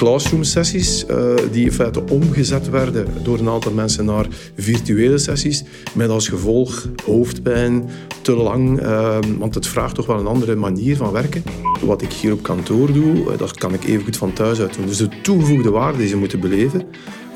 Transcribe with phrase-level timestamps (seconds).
[0.00, 4.26] classroom sessies uh, die in feite omgezet werden door een aantal mensen naar
[4.56, 7.88] virtuele sessies met als gevolg hoofdpijn,
[8.22, 11.42] te lang, uh, want het vraagt toch wel een andere manier van werken.
[11.80, 14.86] Wat ik hier op kantoor doe, dat kan ik even goed van thuis uit doen.
[14.86, 16.82] Dus de toegevoegde waarde die ze moeten beleven,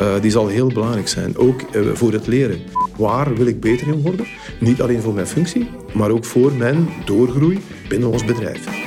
[0.00, 1.60] uh, die zal heel belangrijk zijn, ook
[1.94, 2.58] voor het leren.
[2.96, 4.26] Waar wil ik beter in worden?
[4.60, 8.83] Niet alleen voor mijn functie, maar ook voor mijn doorgroei binnen ons bedrijf.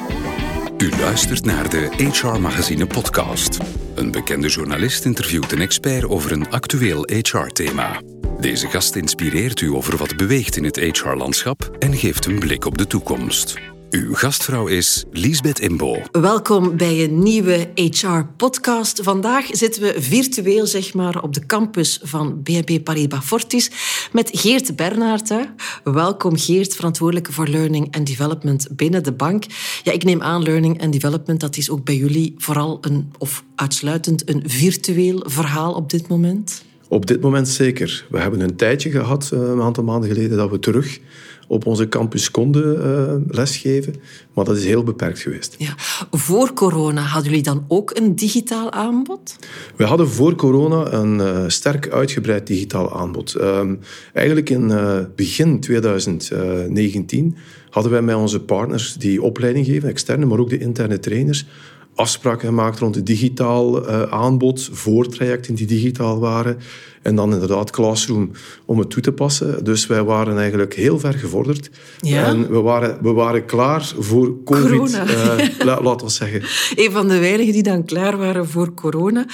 [0.78, 3.58] U luistert naar de HR Magazine podcast.
[3.96, 8.02] Een bekende journalist interviewt een expert over een actueel HR-thema.
[8.40, 12.78] Deze gast inspireert u over wat beweegt in het HR-landschap en geeft een blik op
[12.78, 13.60] de toekomst.
[13.90, 16.02] Uw gastvrouw is Liesbeth Imbo.
[16.12, 19.04] Welkom bij een nieuwe HR-podcast.
[19.04, 23.72] Vandaag zitten we virtueel zeg maar, op de campus van BNP Paribas Fortis
[24.12, 25.34] met Geert Bernhard.
[25.84, 29.46] Welkom Geert, verantwoordelijke voor Learning and Development binnen de bank.
[29.84, 33.44] Ja, ik neem aan Learning and Development, dat is ook bij jullie vooral een, of
[33.56, 36.66] uitsluitend een virtueel verhaal op dit moment?
[36.90, 38.06] Op dit moment zeker.
[38.10, 41.00] We hebben een tijdje gehad, eh, een aantal maanden geleden, dat we terug
[41.48, 43.96] op onze campus konden uh, lesgeven.
[44.34, 45.56] Maar dat is heel beperkt geweest.
[45.58, 45.74] Ja.
[46.12, 49.36] Voor corona hadden jullie dan ook een digitaal aanbod?
[49.76, 53.36] We hadden voor corona een uh, sterk uitgebreid digitaal aanbod.
[53.40, 53.62] Uh,
[54.14, 57.36] eigenlijk in uh, begin 2019
[57.70, 61.46] hadden wij met onze partners die opleiding geven, externe, maar ook de interne trainers,
[61.98, 66.58] afspraken gemaakt rond het digitaal aanbod, voortrajecten die digitaal waren.
[67.08, 68.32] En dan inderdaad Classroom
[68.66, 69.64] om het toe te passen.
[69.64, 71.70] Dus wij waren eigenlijk heel ver gevorderd.
[72.00, 72.26] Ja.
[72.26, 75.06] En we waren, we waren klaar voor COVID, corona.
[75.08, 76.42] Uh, la, laat ons zeggen.
[76.86, 79.26] Een van de weinigen die dan klaar waren voor corona.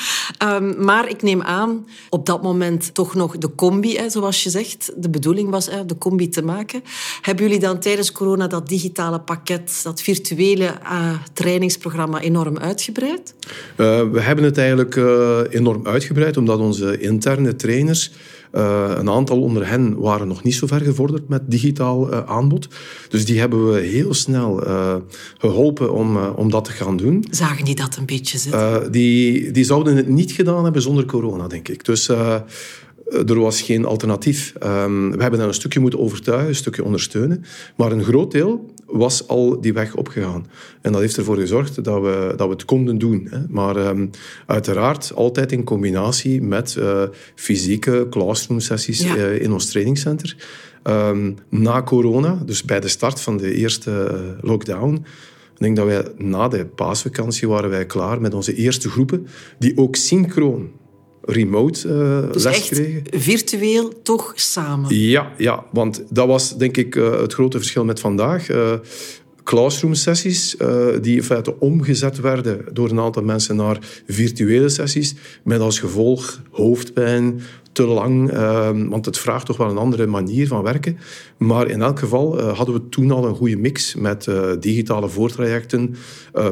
[0.43, 4.49] Um, maar ik neem aan, op dat moment toch nog de combi, hè, zoals je
[4.49, 4.91] zegt.
[4.95, 6.83] De bedoeling was hè, de combi te maken.
[7.21, 13.35] Hebben jullie dan tijdens corona dat digitale pakket, dat virtuele uh, trainingsprogramma enorm uitgebreid?
[13.77, 18.11] Uh, we hebben het eigenlijk uh, enorm uitgebreid, omdat onze interne trainers.
[18.53, 22.67] Uh, een aantal onder hen waren nog niet zo ver gevorderd met digitaal aanbod.
[23.09, 24.63] Dus die hebben we heel snel
[25.37, 27.25] geholpen om, om dat te gaan doen.
[27.29, 28.91] Zagen die dat een beetje zitten?
[28.91, 31.85] die, die zouden het niet gedaan hebben zonder corona, denk ik.
[31.85, 32.09] Dus
[33.27, 34.53] er was geen alternatief.
[34.63, 37.43] Um, we hebben hen een stukje moeten overtuigen, een stukje ondersteunen.
[37.75, 40.45] Maar een groot deel was al die weg opgegaan.
[40.81, 43.27] En dat heeft ervoor gezorgd dat we, dat we het konden doen.
[43.29, 43.39] Hè.
[43.49, 44.09] Maar um,
[44.45, 47.03] uiteraard altijd in combinatie met uh,
[47.35, 49.15] fysieke classroom-sessies ja.
[49.15, 50.35] uh, in ons trainingcenter.
[50.83, 55.05] Um, na corona, dus bij de start van de eerste uh, lockdown...
[55.53, 59.27] Ik denk dat wij na de paasvakantie waren wij klaar met onze eerste groepen,
[59.59, 60.71] die ook synchroon
[61.25, 63.03] remote uh, dus les echt kregen.
[63.11, 64.95] virtueel toch samen?
[64.95, 68.49] Ja, ja, want dat was denk ik uh, het grote verschil met vandaag.
[68.49, 68.73] Uh,
[69.43, 70.55] classroom sessies
[71.01, 76.41] die in feite omgezet werden door een aantal mensen naar virtuele sessies met als gevolg
[76.51, 77.41] hoofdpijn,
[77.73, 80.97] te lang, uh, want het vraagt toch wel een andere manier van werken.
[81.37, 85.09] Maar in elk geval uh, hadden we toen al een goede mix met uh, digitale
[85.09, 85.95] voortrajecten,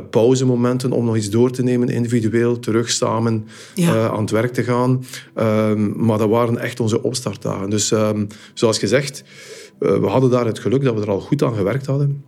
[0.09, 4.09] pauzemomenten om nog iets door te nemen individueel, terug samen ja.
[4.09, 5.03] aan het werk te gaan.
[5.35, 7.69] Ehm, maar dat waren echt onze opstartdagen.
[7.69, 9.23] Dus ehm, zoals gezegd,
[9.79, 12.23] we hadden daar het geluk dat we er al goed aan gewerkt hadden.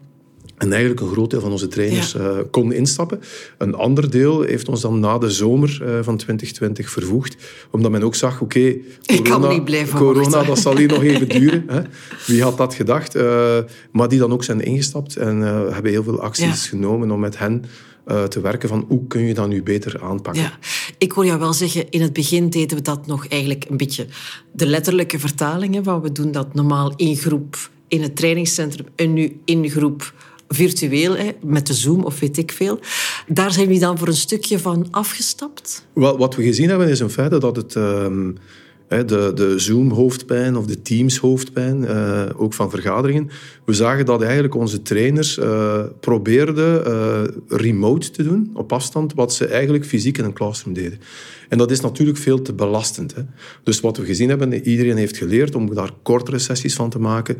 [0.63, 2.19] En eigenlijk een groot deel van onze trainers ja.
[2.19, 3.19] uh, kon instappen.
[3.57, 7.35] Een ander deel heeft ons dan na de zomer uh, van 2020 vervoegd.
[7.71, 11.63] Omdat men ook zag, oké, okay, corona, corona dat zal hier nog even duren.
[11.67, 11.81] Hè.
[12.27, 13.15] Wie had dat gedacht?
[13.15, 13.57] Uh,
[13.91, 15.39] maar die dan ook zijn ingestapt en
[15.73, 16.69] hebben heel veel acties ja.
[16.69, 17.65] genomen om met hen
[18.29, 20.41] te werken van hoe kun je dat nu beter aanpakken.
[20.41, 20.57] Ja,
[20.97, 24.05] ik hoor jou wel zeggen, in het begin deden we dat nog eigenlijk een beetje
[24.51, 29.39] de letterlijke vertalingen, van we doen dat normaal in groep in het trainingscentrum en nu
[29.45, 30.13] in groep
[30.53, 32.79] virtueel, hè, met de Zoom of weet ik veel.
[33.27, 35.85] Daar zijn we dan voor een stukje van afgestapt?
[35.93, 37.75] Wat we gezien hebben is in feite dat het...
[37.75, 38.37] Um,
[39.01, 43.29] de, de Zoom-hoofdpijn of de Teams-hoofdpijn, uh, ook van vergaderingen.
[43.65, 49.33] We zagen dat eigenlijk onze trainers uh, probeerden uh, remote te doen, op afstand, wat
[49.33, 50.99] ze eigenlijk fysiek in een classroom deden.
[51.49, 53.15] En dat is natuurlijk veel te belastend.
[53.15, 53.21] Hè.
[53.63, 57.37] Dus wat we gezien hebben, iedereen heeft geleerd om daar kortere sessies van te maken,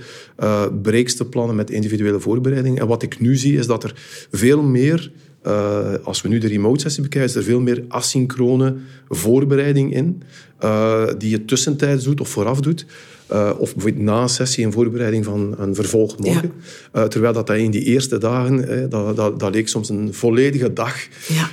[0.81, 2.79] breaks te plannen met individuele voorbereiding.
[2.79, 3.93] En wat ik nu zie, is dat er
[4.31, 5.11] veel meer
[5.47, 8.75] uh, als we nu de remote sessie bekijken, is er veel meer asynchrone
[9.09, 10.23] voorbereiding in,
[10.63, 12.85] uh, die je tussentijds doet of vooraf doet.
[13.31, 16.51] Uh, of bijvoorbeeld na een sessie een voorbereiding van een vervolg morgen.
[16.93, 17.07] Ja.
[17.07, 20.95] terwijl dat in die eerste dagen, dat, dat, dat, leek soms een volledige dag.
[21.27, 21.49] Ja.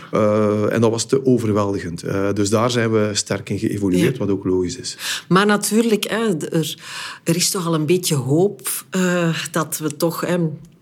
[0.68, 2.04] en dat was te overweldigend.
[2.34, 4.18] dus daar zijn we sterk in geëvolueerd, ja.
[4.18, 4.96] wat ook logisch is.
[5.28, 6.78] Maar natuurlijk, hè, er,
[7.24, 8.68] er, is toch al een beetje hoop
[9.50, 10.24] dat we toch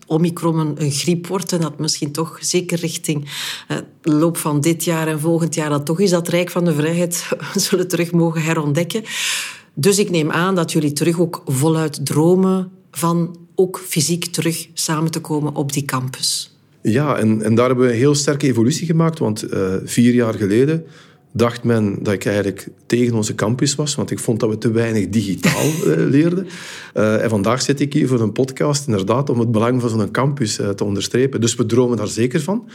[0.09, 3.29] Omicron een, griep wordt en dat misschien toch zeker richting
[3.71, 6.73] uh, loop van dit jaar en volgend jaar dat toch is dat Rijk van de
[6.73, 9.03] Vrijheid zullen terug mogen herontdekken.
[9.73, 15.11] Dus ik neem aan dat jullie terug ook voluit dromen van ook fysiek terug samen
[15.11, 16.57] te komen op die campus.
[16.81, 20.33] Ja, en, en daar hebben we een heel sterke evolutie gemaakt, want uh, vier jaar
[20.33, 20.85] geleden
[21.31, 24.71] dacht men dat ik eigenlijk tegen onze campus was, want ik vond dat we te
[24.71, 26.47] weinig digitaal uh, leerden.
[26.93, 30.11] Uh, en vandaag zit ik hier voor een podcast, inderdaad, om het belang van zo'n
[30.11, 31.41] campus uh, te onderstrepen.
[31.41, 32.67] Dus we dromen daar zeker van.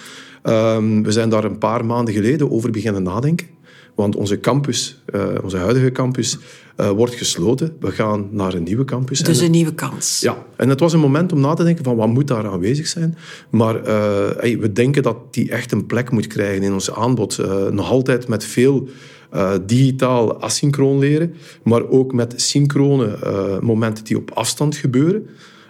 [0.42, 3.46] Ehm, we zijn daar een paar maanden geleden over beginnen nadenken.
[3.94, 5.02] Want onze campus,
[5.42, 6.38] onze huidige campus,
[6.76, 7.76] uh, wordt gesloten.
[7.80, 9.20] We gaan naar een nieuwe campus.
[9.20, 10.20] Dus een nieuwe kans.
[10.20, 12.86] Ja, en het was een moment om na te denken van wat moet daar aanwezig
[12.86, 13.16] zijn.
[13.50, 17.38] Maar hey, we denken dat die echt een plek moet krijgen in ons aanbod.
[17.70, 18.88] Nog altijd met veel
[19.66, 23.18] digitaal asynchroon leren, maar ook met synchrone
[23.60, 25.26] momenten die op afstand gebeuren.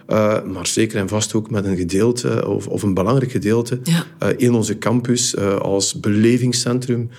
[0.07, 4.05] Uh, maar zeker en vast ook met een gedeelte, of, of een belangrijk gedeelte, ja.
[4.23, 7.09] uh, in onze campus uh, als belevingscentrum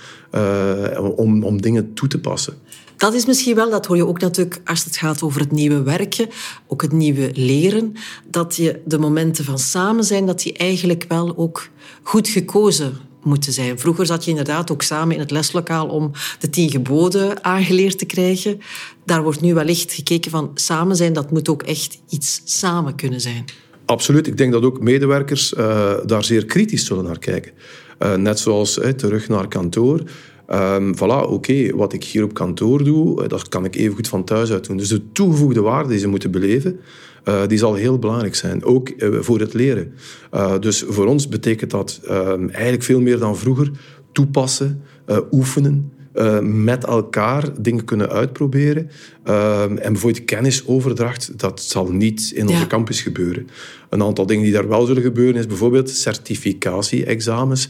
[1.16, 2.54] om, om dingen toe te passen.
[2.96, 5.82] Dat is misschien wel, dat hoor je ook natuurlijk als het gaat over het nieuwe
[5.82, 6.28] werken,
[6.66, 7.92] ook het nieuwe leren,
[8.30, 11.68] dat je de momenten van samen zijn, dat die eigenlijk wel ook
[12.02, 13.78] goed gekozen moeten zijn.
[13.78, 18.04] Vroeger zat je inderdaad ook samen in het leslokaal om de tien geboden aangeleerd te
[18.04, 18.60] krijgen.
[19.04, 23.20] Daar wordt nu wellicht gekeken van samen zijn, dat moet ook echt iets samen kunnen
[23.20, 23.44] zijn.
[23.86, 24.26] Absoluut.
[24.26, 27.52] Ik denk dat ook medewerkers uh, daar zeer kritisch zullen naar kijken.
[27.98, 30.02] Uh, net zoals terug naar kantoor.
[30.50, 34.24] Um, voilà, oké, wat ik hier op kantoor doe, dat kan ik even goed van
[34.24, 34.76] thuis uit doen.
[34.76, 36.80] Dus de toegevoegde waarde die ze moeten beleven,
[37.28, 39.92] uh, die zal heel belangrijk zijn, ook uh, voor het leren.
[40.34, 43.70] Uh, dus voor ons betekent dat ehm, eigenlijk veel meer dan vroeger
[44.12, 44.82] toepassen,
[45.30, 48.90] oefenen, uh, met elkaar dingen kunnen uitproberen.
[49.28, 52.66] Uh, en bijvoorbeeld kennisoverdracht, dat zal niet in onze ja.
[52.66, 53.48] campus gebeuren.
[53.88, 57.68] Een aantal dingen die daar wel zullen gebeuren is bijvoorbeeld certificatie-examens.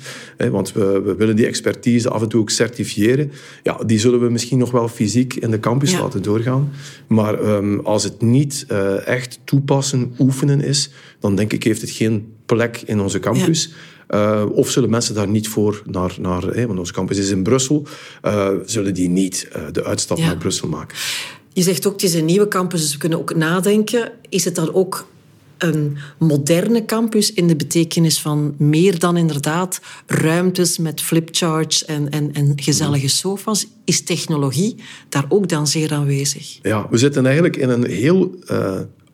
[0.50, 3.32] want we, we, willen die expertise af en toe ook certifiëren.
[3.62, 6.00] Ja, die zullen we misschien nog wel fysiek in de campus ja.
[6.00, 6.72] laten doorgaan.
[7.06, 10.90] Maar um, als het niet uh, echt toepassen, oefenen is,
[11.20, 13.64] dan denk ik heeft het geen plek in onze campus.
[13.64, 13.95] Ja.
[14.10, 17.42] Uh, of zullen mensen daar niet voor naar, naar hè, want onze campus is in
[17.42, 17.86] Brussel,
[18.22, 20.26] uh, zullen die niet uh, de uitstap ja.
[20.26, 20.96] naar Brussel maken?
[21.52, 24.12] Je zegt ook, het is een nieuwe campus, dus we kunnen ook nadenken.
[24.28, 25.06] Is het dan ook
[25.58, 32.32] een moderne campus in de betekenis van meer dan inderdaad ruimtes met flipcharts en, en,
[32.32, 33.66] en gezellige sofa's?
[33.84, 34.76] Is technologie
[35.08, 36.58] daar ook dan zeer aanwezig?
[36.62, 38.34] Ja, we zitten eigenlijk in een heel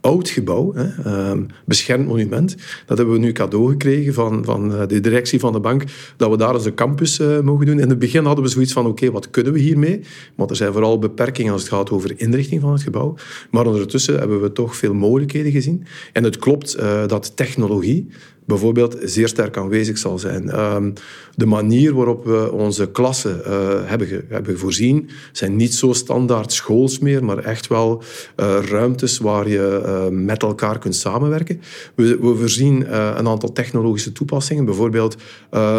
[0.02, 2.56] oud gebouw, hè, um, beschermd monument.
[2.86, 5.84] Dat hebben we nu cadeau gekregen van, van de directie van de bank,
[6.16, 7.80] dat we daar onze campus uh, mogen doen.
[7.80, 10.00] In het begin hadden we zoiets van, oké, wat kunnen we hiermee?
[10.34, 13.14] Want er zijn vooral beperkingen als het gaat over inrichting van het gebouw.
[13.50, 15.84] Maar ondertussen hebben we toch veel mogelijkheden gezien.
[16.12, 18.08] En het klopt uh, dat technologie
[18.44, 20.60] bijvoorbeeld zeer sterk aanwezig zal zijn.
[20.60, 20.92] Um,
[21.34, 26.52] de manier waarop we onze klassen uh, hebben, ge, hebben voorzien, zijn niet zo standaard
[26.52, 28.02] schools meer, maar echt wel
[28.36, 31.60] uh, ruimtes waar je uh, met elkaar kunt samenwerken.
[31.94, 35.16] We, we voorzien een aantal technologische toepassingen, bijvoorbeeld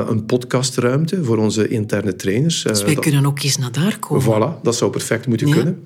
[0.07, 2.63] een podcastruimte voor onze interne trainers.
[2.63, 4.23] Dus wij dat, kunnen ook eens naar daar komen.
[4.23, 5.53] Voilà, dat zou perfect moeten ja.
[5.53, 5.83] kunnen.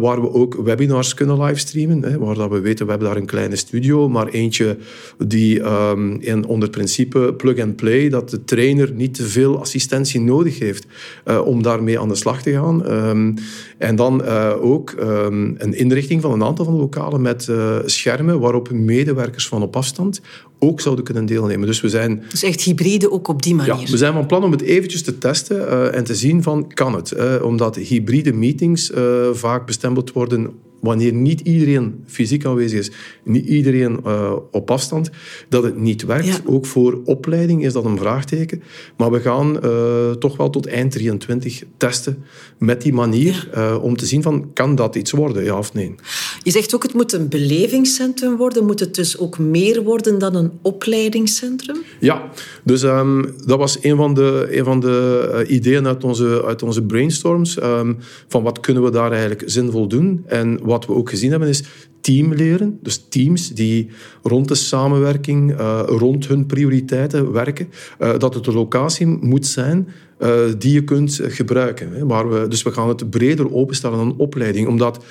[0.00, 3.26] waar we ook webinars kunnen livestreamen, hè, waar dat we weten, we hebben daar een
[3.26, 4.76] kleine studio, maar eentje
[5.18, 10.58] die um, in, onder het principe plug-and-play, dat de trainer niet te veel assistentie nodig
[10.58, 10.86] heeft
[11.24, 12.92] uh, om daarmee aan de slag te gaan.
[12.92, 13.34] Um,
[13.78, 17.76] en dan uh, ook um, een inrichting van een aantal van de lokalen met uh,
[17.84, 20.20] schermen waarop medewerkers van op afstand
[20.58, 21.66] ook zouden kunnen deelnemen.
[21.66, 22.22] Dus we zijn...
[22.30, 23.76] Dus echt hybride ook op die manier?
[23.80, 26.94] Ja, we zijn van plan om het eventjes te testen en te zien van, kan
[26.94, 27.14] het?
[27.42, 28.92] omdat hybride meetings
[29.32, 30.50] vaak bestempeld worden
[30.80, 32.90] wanneer niet iedereen fysiek aanwezig is,
[33.24, 35.10] niet iedereen uh, op afstand,
[35.48, 36.26] dat het niet werkt.
[36.26, 36.36] Ja.
[36.44, 38.62] Ook voor opleiding is dat een vraagteken.
[38.96, 42.24] Maar we gaan uh, toch wel tot eind 23 testen
[42.58, 43.70] met die manier ja.
[43.70, 45.94] uh, om te zien van, kan dat iets worden, ja of nee?
[46.42, 48.66] Je zegt ook, het moet een belevingscentrum worden.
[48.66, 51.76] Moet het dus ook meer worden dan een opleidingscentrum?
[52.00, 52.30] Ja,
[52.64, 56.82] dus um, dat was een van de, een van de ideeën uit onze, uit onze
[56.82, 57.62] brainstorms.
[57.62, 60.22] Um, van wat kunnen we daar eigenlijk zinvol doen?
[60.26, 61.62] En wat we ook gezien hebben is
[62.00, 62.78] teamleren.
[62.82, 63.88] Dus teams die
[64.22, 67.68] rond de samenwerking, uh, rond hun prioriteiten werken.
[67.98, 71.92] Uh, dat het een locatie moet zijn uh, die je kunt gebruiken.
[71.92, 72.06] Hè.
[72.06, 74.68] We, dus we gaan het breder openstellen dan opleiding.
[74.68, 75.04] Omdat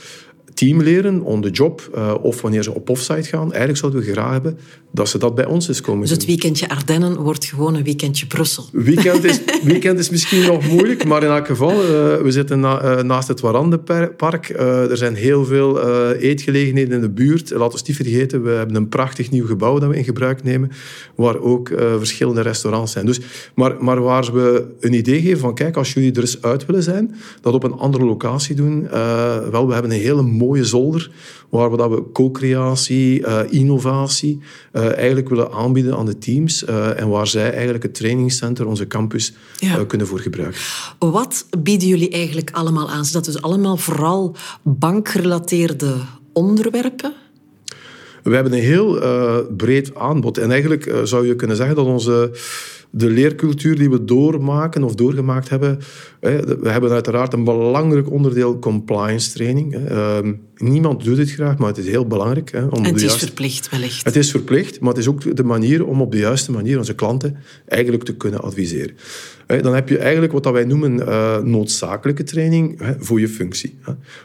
[0.53, 3.47] team leren, on the job, uh, of wanneer ze op offsite gaan.
[3.49, 4.57] Eigenlijk zouden we graag hebben
[4.91, 8.27] dat ze dat bij ons eens komen Dus het weekendje Ardennen wordt gewoon een weekendje
[8.27, 8.65] Brussel.
[8.71, 11.77] Weekend is, weekend is misschien nog moeilijk, maar in elk geval, uh,
[12.21, 14.49] we zitten na, uh, naast het Warandenpark.
[14.49, 15.81] er zijn heel veel
[16.13, 17.49] eetgelegenheden in de buurt.
[17.49, 20.43] Laten we het niet vergeten, we hebben een prachtig nieuw gebouw dat we in gebruik
[20.43, 20.71] nemen,
[21.15, 23.05] waar ook verschillende restaurants zijn.
[23.05, 23.19] Dus,
[23.55, 26.83] maar, maar waar we een idee geven van, kijk, als jullie er eens uit willen
[26.83, 28.87] zijn, dat op een andere locatie doen.
[29.51, 31.11] wel, we hebben een hele mooie zolder,
[31.49, 34.39] waar we, dat we co-creatie, innovatie
[34.73, 38.87] uh, eigenlijk willen aanbieden aan de teams uh, en waar zij eigenlijk het trainingscenter, onze
[38.87, 39.79] campus, ja.
[39.79, 40.59] uh, kunnen voor gebruiken.
[40.99, 43.05] Wat bieden jullie eigenlijk allemaal aan?
[43.05, 45.95] Zijn dat dus allemaal vooral bankgerelateerde
[46.33, 47.13] onderwerpen?
[48.23, 48.99] We hebben een heel
[49.57, 50.37] breed aanbod.
[50.37, 52.31] En eigenlijk zou je kunnen zeggen dat onze
[52.91, 55.79] de leercultuur die we doormaken of doorgemaakt hebben.
[56.19, 59.75] We hebben uiteraard een belangrijk onderdeel compliance training.
[59.75, 62.51] Ehm, niemand doet het graag, maar het is heel belangrijk.
[62.69, 64.05] Om en het is verplicht, wellicht.
[64.05, 66.95] Het is verplicht, maar het is ook de manier om op de juiste manier onze
[66.95, 68.95] klanten eigenlijk te kunnen adviseren.
[69.57, 73.77] Dan heb je eigenlijk wat wij noemen uh, noodzakelijke training voor je functie.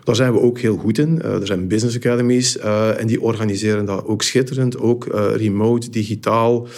[0.05, 1.21] Daar zijn we ook heel goed in.
[1.25, 6.69] Uh, er zijn business academies uh, en die organiseren dat ook schitterend, ook remote, digitaal,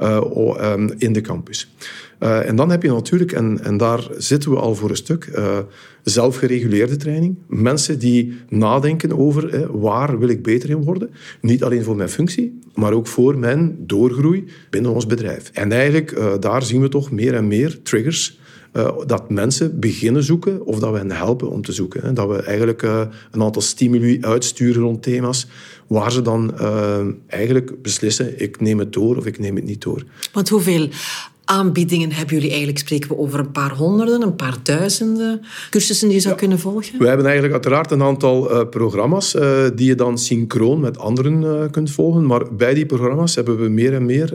[0.00, 1.74] um, in de campus.
[2.20, 5.30] Uh, en dan heb je natuurlijk, en, en daar zitten we al voor een stuk,
[5.36, 5.58] uh,
[6.02, 7.36] zelfgereguleerde training.
[7.46, 11.10] Mensen die nadenken over eh, waar wil ik beter in worden.
[11.40, 15.50] Niet alleen voor mijn functie, maar ook voor mijn doorgroei binnen ons bedrijf.
[15.52, 18.38] En eigenlijk, daar zien we toch meer en meer triggers
[19.06, 22.02] dat mensen beginnen zoeken of dat we hen helpen om te zoeken.
[22.02, 22.12] Hè.
[22.12, 25.46] Dat we eigenlijk een aantal stimuli uitsturen rond thema's
[25.86, 26.58] waar ze dan
[27.26, 30.04] eigenlijk beslissen ik neem het door of ik neem het niet door.
[30.32, 30.88] Want hoeveel
[31.46, 32.78] aanbiedingen hebben jullie eigenlijk?
[32.78, 36.98] Spreken we over een paar honderden, een paar duizenden cursussen die je zou kunnen volgen?
[36.98, 41.42] We hebben eigenlijk uiteraard een aantal uh, programma's uh, die je dan synchroon met anderen
[41.42, 42.26] uh, kunt volgen.
[42.26, 44.34] Maar bij die programma's hebben we meer en meer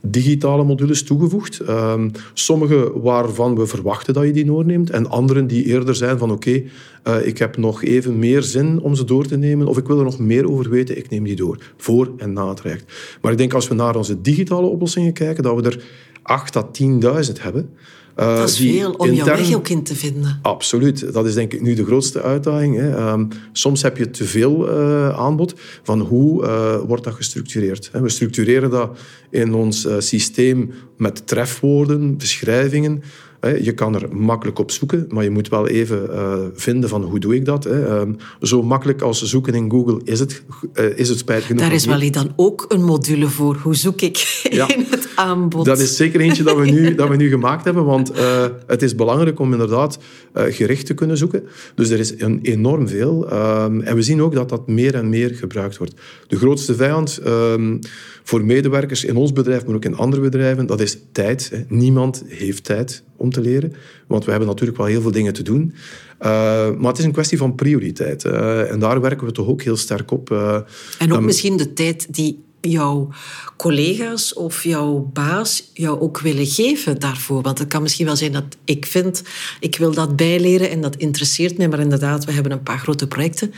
[0.00, 1.60] digitale modules toegevoegd.
[1.60, 4.90] Ehm, sommige waarvan we verwachten dat je die doorneemt.
[4.90, 6.62] En anderen die eerder zijn van oké,
[7.04, 9.66] okay, ik heb nog even meer zin om ze door te nemen.
[9.66, 11.58] Of ik wil er nog meer over weten, ik neem die door.
[11.76, 12.92] Voor en na het traject.
[13.20, 15.82] Maar ik denk als we naar onze digitale oplossingen kijken, dat we er
[16.22, 17.70] 8 à 10.000 hebben.
[18.16, 20.38] Uh, dat is veel om jouw weg ook in te vinden.
[20.42, 21.12] Absoluut.
[21.12, 22.76] Dat is denk ik nu de grootste uitdaging.
[22.76, 23.12] Hè.
[23.12, 25.54] Um, soms heb je te veel uh, aanbod.
[25.82, 27.90] Van hoe uh, wordt dat gestructureerd?
[27.92, 28.98] We structureren dat
[29.30, 33.02] in ons systeem met trefwoorden, beschrijvingen.
[33.40, 37.18] Je kan er makkelijk op zoeken, maar je moet wel even uh, vinden van hoe
[37.18, 37.66] doe ik dat.
[37.66, 40.42] Um, zo makkelijk als zoeken in Google is het,
[40.74, 41.62] uh, is het spijt genoeg.
[41.62, 43.56] Daar is wel dan ook een module voor.
[43.62, 44.16] Hoe zoek ik
[44.50, 45.64] ja, in het aanbod?
[45.64, 48.82] Dat is zeker eentje dat we nu, dat we nu gemaakt hebben, want uh, het
[48.82, 49.98] is belangrijk om inderdaad
[50.34, 51.42] gericht te kunnen zoeken.
[51.74, 53.32] Dus er is een, enorm veel.
[53.32, 55.94] Um, en we zien ook dat dat meer en meer gebruikt wordt.
[56.26, 57.78] De grootste vijand um,
[58.22, 61.64] voor medewerkers in ons bedrijf, maar ook in andere bedrijven, dat is tijd.
[61.68, 63.74] Niemand heeft tijd om te leren.
[64.06, 65.74] Want we hebben natuurlijk wel heel veel dingen te doen.
[66.20, 66.28] Uh,
[66.76, 68.24] maar het is een kwestie van prioriteit.
[68.24, 70.30] Uh, en daar werken we toch ook heel sterk op.
[70.30, 70.54] Uh,
[70.98, 73.08] en ook um, misschien de tijd die jouw
[73.56, 77.42] collega's of jouw baas jou ook willen geven daarvoor.
[77.42, 79.22] Want het kan misschien wel zijn dat ik vind,
[79.60, 81.68] ik wil dat bijleren en dat interesseert mij.
[81.68, 83.52] Maar inderdaad, we hebben een paar grote projecten.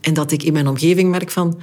[0.00, 1.60] En dat ik in mijn omgeving merk van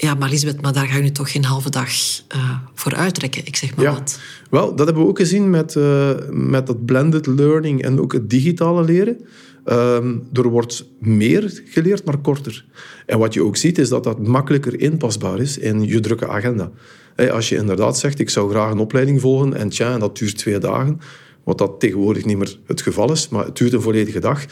[0.00, 3.46] ja, maar Lisbeth, maar daar ga je nu toch geen halve dag uh, voor uitrekken.
[3.46, 3.92] Ik zeg maar ja.
[3.92, 4.18] wat.
[4.50, 8.30] Wel, dat hebben we ook gezien met, uh, met dat blended learning en ook het
[8.30, 9.20] digitale leren.
[9.66, 12.64] Um, er wordt meer geleerd, maar korter.
[13.06, 16.70] En wat je ook ziet, is dat dat makkelijker inpasbaar is in je drukke agenda.
[17.14, 20.38] Hey, als je inderdaad zegt, ik zou graag een opleiding volgen en tja, dat duurt
[20.38, 21.00] twee dagen,
[21.44, 24.44] wat dat tegenwoordig niet meer het geval is, maar het duurt een volledige dag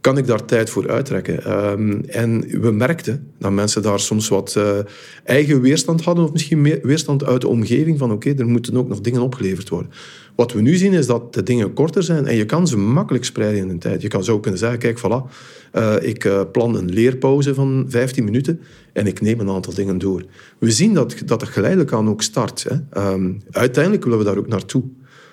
[0.00, 1.66] kan ik daar tijd voor uittrekken?
[1.70, 4.78] Um, en we merkten dat mensen daar soms wat uh,
[5.24, 8.88] eigen weerstand hadden, of misschien meer weerstand uit de omgeving van oké, er moeten ook
[8.88, 9.90] nog dingen opgeleverd worden.
[10.34, 13.24] Wat we nu zien is dat de dingen korter zijn en je kan ze makkelijk
[13.24, 14.02] spreiden in een tijd.
[14.02, 15.30] Je kan zo kunnen zeggen, kijk, voilà,
[15.72, 18.60] uh, ik uh, plan een leerpauze van 15 minuten
[18.92, 20.24] en ik neem een aantal dingen door.
[20.58, 22.66] We zien dat, dat geleidelijk aan ook start.
[22.68, 23.12] Hè.
[23.12, 24.82] Um, uiteindelijk willen we daar ook naartoe.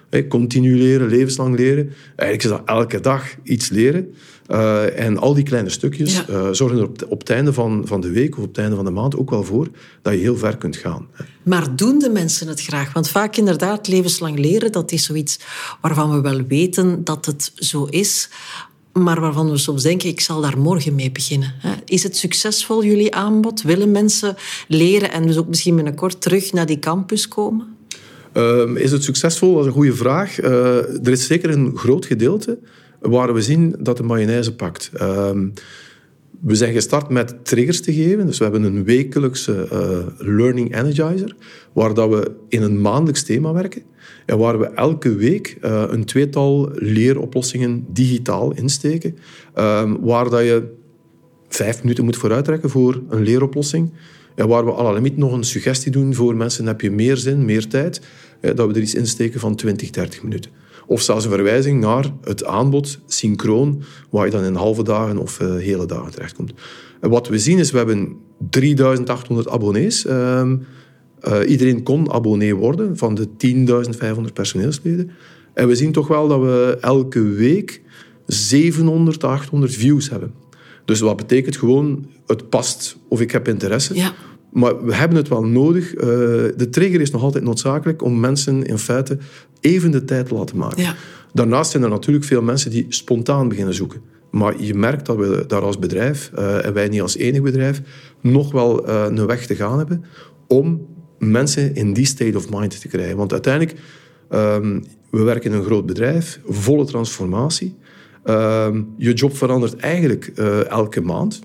[0.09, 1.93] Hey, continu leren, levenslang leren.
[2.15, 4.13] Eigenlijk is dat elke dag iets leren.
[4.47, 6.25] Uh, en al die kleine stukjes ja.
[6.29, 8.75] uh, zorgen er op, op het einde van, van de week of op het einde
[8.75, 9.67] van de maand ook wel voor
[10.01, 11.07] dat je heel ver kunt gaan.
[11.43, 12.93] Maar doen de mensen het graag?
[12.93, 15.39] Want vaak inderdaad, levenslang leren, dat is zoiets
[15.81, 18.29] waarvan we wel weten dat het zo is
[19.01, 21.53] maar waarvan we soms denken, ik zal daar morgen mee beginnen.
[21.85, 23.61] Is het succesvol, jullie aanbod?
[23.61, 24.35] Willen mensen
[24.67, 27.74] leren en dus ook misschien binnenkort terug naar die campus komen?
[28.37, 29.51] Uh, is het succesvol?
[29.51, 30.41] Dat is een goede vraag.
[30.41, 32.59] Uh, er is zeker een groot gedeelte
[32.99, 34.91] waar we zien dat de mayonaise pakt.
[35.01, 35.53] Um,
[36.41, 38.25] We zijn gestart met triggers te geven.
[38.25, 41.35] Dus we hebben een wekelijkse uh, Learning Energizer,
[41.73, 43.81] waar dat we in een maandelijks thema werken.
[44.25, 49.17] En waar we elke week uh, een tweetal leeroplossingen digitaal insteken.
[49.55, 50.73] Um, waar dat je
[51.47, 53.91] vijf minuten moet vooruittrekken voor een leeroplossing.
[54.35, 57.17] En waar we à la limiet nog een suggestie doen voor mensen, heb je meer
[57.17, 58.01] zin, meer tijd,
[58.41, 60.51] dat we er iets insteken van 20, 30 minuten.
[60.87, 65.39] Of zelfs een verwijzing naar het aanbod synchroon, waar je dan in halve dagen of
[65.39, 66.53] uh, hele dagen terechtkomt.
[67.01, 68.15] En wat we zien is, we hebben
[68.49, 70.05] 3800 abonnees.
[70.05, 70.51] Uh,
[71.27, 73.27] uh, iedereen kon abonnee worden van de
[74.27, 75.11] 10.500 personeelsleden.
[75.53, 77.81] En we zien toch wel dat we elke week
[78.25, 80.33] 700 800 views hebben.
[80.85, 83.95] Dus wat betekent gewoon, het past of ik heb interesse.
[83.95, 84.13] Ja.
[84.51, 85.95] Maar we hebben het wel nodig.
[85.95, 89.17] Uh, de trigger is nog altijd noodzakelijk om mensen in feite
[89.59, 90.83] even de tijd te laten maken.
[90.83, 90.95] Ja.
[91.33, 94.01] Daarnaast zijn er natuurlijk veel mensen die spontaan beginnen zoeken.
[94.31, 97.81] Maar je merkt dat we daar als bedrijf, uh, en wij niet als enig bedrijf,
[98.21, 100.05] nog wel uh, een weg te gaan hebben
[100.47, 100.87] om
[101.19, 103.17] mensen in die state of mind te krijgen.
[103.17, 103.79] Want uiteindelijk,
[104.29, 107.75] um, we werken in een groot bedrijf, volle transformatie.
[108.25, 108.67] Uh,
[108.97, 110.25] je job verandert eigenlijk
[110.69, 111.39] elke maand.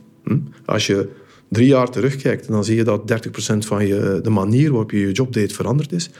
[0.65, 1.09] Als je
[1.49, 5.13] drie jaar terugkijkt, dan zie je dat 30% van je, de manier waarop je je
[5.13, 6.11] job deed veranderd is.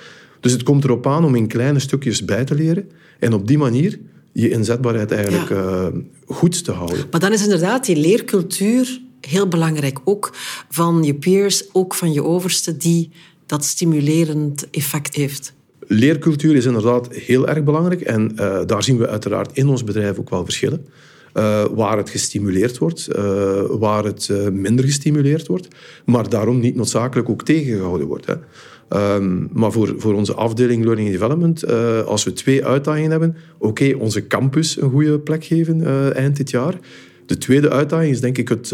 [0.41, 3.59] Dus het komt erop aan om in kleine stukjes bij te leren en op die
[3.59, 3.99] manier
[4.33, 5.91] je inzetbaarheid eigenlijk ja.
[5.93, 7.07] uh, goed te houden.
[7.11, 9.99] Maar dan is inderdaad die leercultuur heel belangrijk.
[10.05, 10.31] Ook
[10.69, 13.11] van je peers, ook van je overste, die
[13.47, 15.53] dat stimulerend effect heeft.
[15.87, 20.19] Leercultuur is inderdaad heel erg belangrijk en uh, daar zien we uiteraard in ons bedrijf
[20.19, 20.87] ook wel verschillen.
[21.35, 25.69] Uh, waar het gestimuleerd wordt, uh, waar het uh, minder gestimuleerd wordt,
[26.05, 28.27] maar daarom niet noodzakelijk ook tegengehouden wordt.
[28.27, 28.35] Hè.
[29.15, 31.67] Um, maar voor, voor onze afdeling Learning and Development,
[32.07, 36.79] als we twee uitdagingen hebben, oké, onze campus een goede plek geven eind dit jaar.
[37.27, 38.71] De tweede uitdaging is denk ik het,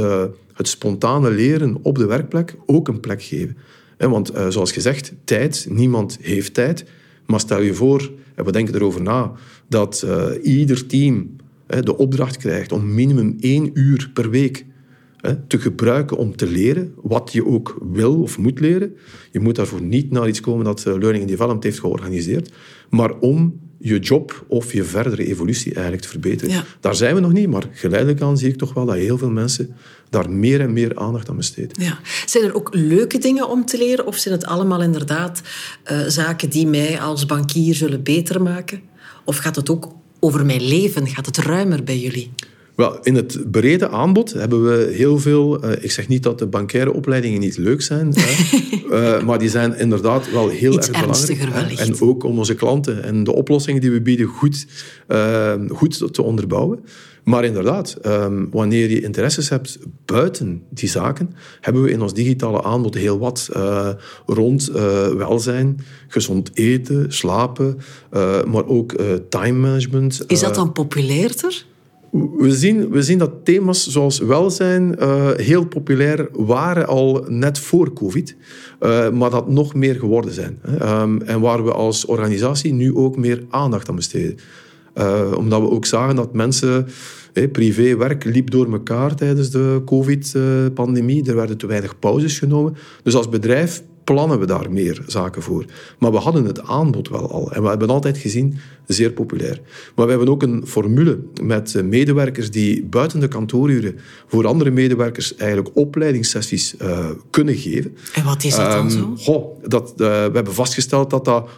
[0.53, 3.57] het spontane leren op de werkplek ook een plek geven.
[3.99, 6.85] Want zoals gezegd, tijd, niemand heeft tijd.
[7.27, 9.33] Maar stel je voor, en we denken erover na,
[9.69, 10.07] dat
[10.43, 11.37] ieder team
[11.67, 14.65] de opdracht krijgt om minimum één uur per week
[15.47, 18.97] te gebruiken om te leren wat je ook wil of moet leren.
[19.33, 22.53] Je moet daarvoor niet naar iets komen dat eh, Learning and Development heeft georganiseerd,
[22.91, 26.55] maar om je job of je verdere evolutie eigenlijk te verbeteren.
[26.55, 26.65] Ja.
[26.81, 29.31] Daar zijn we nog niet, maar geleidelijk aan zie ik toch wel dat heel veel
[29.31, 29.75] mensen
[30.11, 31.83] daar meer en meer aandacht aan besteden.
[31.83, 31.99] Ja.
[32.27, 35.43] Zijn er ook leuke dingen om te leren of zijn het allemaal inderdaad
[35.93, 38.81] uh, zaken die mij als bankier zullen beter maken?
[39.25, 39.95] Of gaat het ook
[40.27, 41.07] over mijn leven?
[41.07, 42.31] Gaat het ruimer bij jullie?
[42.75, 45.65] Wel, in het brede aanbod hebben we heel veel...
[45.65, 49.49] Uh, ik zeg niet dat de bankaire opleidingen niet leuk zijn, hè, uh, maar die
[49.49, 51.51] zijn inderdaad wel heel Iets erg belangrijk.
[51.53, 51.81] Wellicht.
[51.81, 54.67] En ook om onze klanten en de oplossingen die we bieden goed,
[55.09, 56.85] uh, goed te onderbouwen.
[57.27, 62.63] Maar inderdaad, um, wanneer je interesses hebt buiten die zaken, hebben we in ons digitale
[62.63, 63.89] aanbod heel wat uh,
[64.27, 64.77] rond uh,
[65.09, 67.79] welzijn, gezond eten, slapen,
[68.13, 68.95] uh, maar ook
[69.29, 70.25] time management.
[70.27, 71.65] Is dat dan populairder?
[72.37, 77.93] We zien, we zien dat thema's zoals welzijn uh, heel populair waren al net voor
[77.93, 78.37] COVID,
[78.81, 80.59] uh, maar dat nog meer geworden zijn.
[80.83, 84.39] Um, en waar we als organisatie nu ook meer aandacht aan besteden.
[84.99, 86.87] Uh, omdat we ook zagen dat mensen,
[87.33, 91.29] hey, privé, werk liep door elkaar tijdens de COVID-pandemie.
[91.29, 92.77] Er werden te weinig pauzes genomen.
[93.03, 95.65] Dus als bedrijf plannen we daar meer zaken voor.
[95.99, 97.53] Maar we hadden het aanbod wel al.
[97.53, 99.61] En we hebben altijd gezien, zeer populair.
[99.95, 105.37] Maar we hebben ook een formule met medewerkers die buiten de kantooruren voor andere medewerkers
[105.37, 107.97] eigenlijk opleidingssessies uh, kunnen geven.
[108.15, 109.15] En wat is dat dan um, zo?
[109.17, 111.49] Goh, dat, uh, we hebben vastgesteld dat dat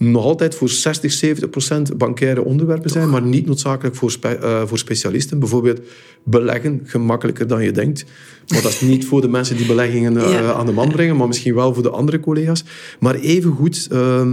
[0.00, 4.62] nog altijd voor 60, 70 procent bankaire onderwerpen zijn, maar niet noodzakelijk voor, spe, uh,
[4.66, 5.38] voor specialisten.
[5.38, 5.80] Bijvoorbeeld
[6.24, 8.04] beleggen, gemakkelijker dan je denkt.
[8.48, 10.52] Maar dat is niet voor de mensen die beleggingen uh, ja.
[10.52, 12.64] aan de man brengen, maar misschien wel voor de andere collega's.
[13.00, 14.26] Maar evengoed, uh,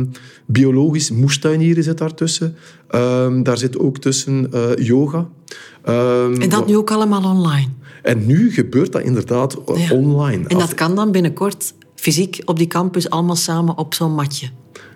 [0.46, 2.56] biologisch moestuinieren zit daartussen.
[3.44, 5.30] daar zit ook tussen uh, yoga.
[5.84, 7.70] en dat nu ook allemaal online?
[8.04, 9.94] En nu gebeurt dat inderdaad ja.
[9.94, 10.48] online.
[10.48, 14.50] En dat kan dan binnenkort fysiek op die campus allemaal samen op zo'n matje?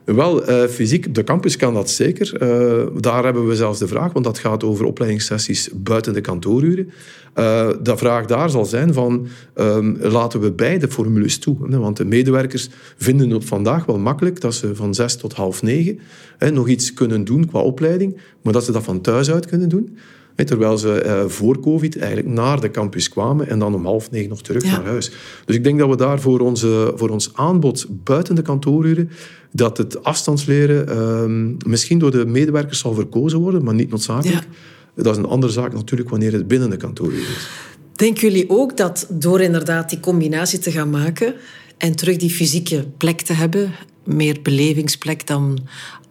[0.06, 2.44] Wel, uh, fysiek de campus kan dat zeker.
[2.44, 6.92] Uh, daar hebben we zelfs de vraag, want dat gaat over opleidingssessies buiten de kantooruren.
[7.36, 11.58] Uh, de vraag daar zal zijn van, um, laten we beide formules toe?
[11.70, 11.78] Hè?
[11.78, 16.00] Want de medewerkers vinden het vandaag wel makkelijk dat ze van zes tot half negen
[16.38, 19.70] hè, nog iets kunnen doen qua opleiding, maar dat ze dat van thuis uit kunnen
[19.70, 19.98] doen.
[20.46, 24.30] Terwijl ze uh, voor COVID eigenlijk naar de campus kwamen en dan om half negen
[24.30, 24.72] nog terug ja.
[24.72, 25.12] naar huis.
[25.46, 29.10] Dus ik denk dat we daar voor, onze, voor ons aanbod buiten de kantooruren,
[29.52, 34.48] dat het afstandsleren uh, misschien door de medewerkers zal verkozen worden, maar niet noodzakelijk.
[34.96, 35.04] Ja.
[35.04, 37.48] Dat is een andere zaak natuurlijk wanneer het binnen de kantooruren is.
[37.96, 41.34] Denken jullie ook dat door inderdaad die combinatie te gaan maken
[41.78, 43.72] en terug die fysieke plek te hebben,
[44.04, 45.60] meer belevingsplek dan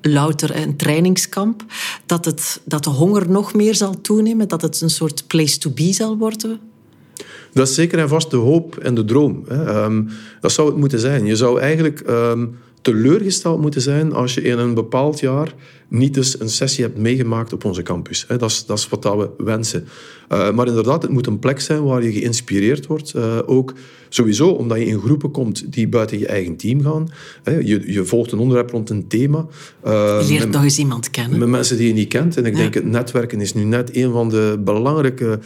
[0.00, 1.64] louter een trainingskamp,
[2.06, 5.70] dat, het, dat de honger nog meer zal toenemen, dat het een soort place to
[5.70, 6.60] be zal worden?
[7.52, 9.44] Dat is zeker en vast de hoop en de droom.
[9.48, 10.02] Ehm,
[10.40, 11.26] dat zou het moeten zijn.
[11.26, 12.46] Je zou eigenlijk ehm,
[12.82, 15.54] teleurgesteld moeten zijn als je in een bepaald jaar
[15.90, 18.24] niet eens een sessie hebt meegemaakt op onze campus.
[18.28, 19.88] Dat is, dat is wat we wensen.
[20.32, 23.12] Uh, maar inderdaad, het moet een plek zijn waar je geïnspireerd wordt.
[23.16, 23.74] Uh, ook
[24.08, 27.08] sowieso omdat je in groepen komt die buiten je eigen team gaan.
[27.44, 29.46] Je, je volgt een onderwerp rond een thema.
[29.86, 31.38] Uh, je leert met, nog eens iemand kennen.
[31.38, 32.36] Met mensen die je niet kent.
[32.36, 35.38] En ik denk, het netwerken is nu net een van de belangrijke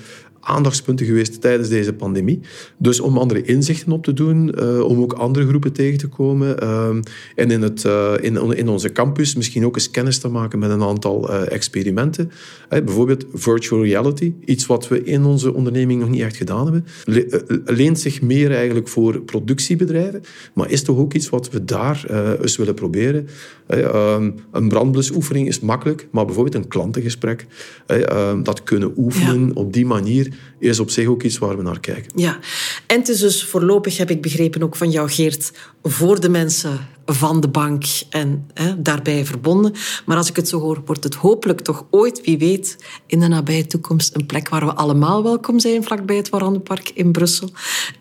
[0.44, 2.40] aandachtspunten geweest tijdens deze pandemie.
[2.76, 6.56] Dus om andere inzichten op te doen, uh, om ook andere groepen tegen te komen.
[6.62, 6.88] Uh,
[7.34, 10.70] en in, het, uh, in, in onze campus misschien ook eens kennis te maken met
[10.70, 12.30] een aantal experimenten.
[12.68, 16.86] bijvoorbeeld virtual reality, iets wat we in onze onderneming nog niet echt gedaan hebben.
[17.04, 20.22] Le leent zich meer eigenlijk voor productiebedrijven,
[20.54, 22.04] maar is toch ook iets wat we daar
[22.40, 23.26] eens willen proberen.
[23.66, 27.46] Ehm, een brandblusoefening is makkelijk, maar bijvoorbeeld een klantengesprek,
[27.86, 31.80] ehm, dat kunnen oefenen op die manier is op zich ook iets waar we naar
[31.80, 32.12] kijken.
[32.14, 32.38] Ja,
[32.86, 36.78] en het is dus voorlopig, heb ik begrepen ook van jou Geert, voor de mensen
[37.06, 39.72] van de bank en hè, daarbij verbonden.
[40.06, 43.28] Maar als ik het zo hoor, wordt het hopelijk toch ooit, wie weet, in de
[43.28, 47.50] nabije toekomst een plek waar we allemaal welkom zijn, vlakbij het Warandenpark in Brussel.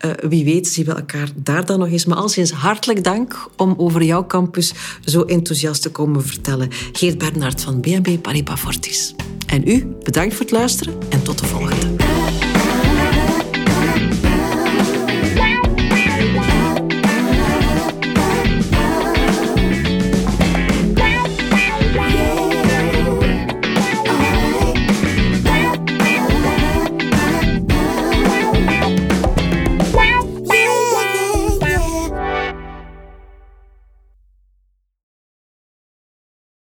[0.04, 2.04] Uh, wie weet zien we elkaar daar dan nog eens.
[2.04, 4.72] Maar alsins hartelijk dank om over jouw campus
[5.04, 6.68] zo enthousiast te komen vertellen.
[6.92, 9.14] Geert Bernhard van BNB Paribas Fortis.
[9.46, 12.03] En u, bedankt voor het luisteren en tot de volgende.